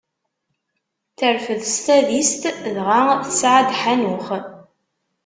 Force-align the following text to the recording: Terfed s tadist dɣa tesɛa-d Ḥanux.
Terfed 1.17 1.61
s 1.73 1.75
tadist 1.85 2.43
dɣa 2.75 3.03
tesɛa-d 3.27 3.69
Ḥanux. 3.81 4.27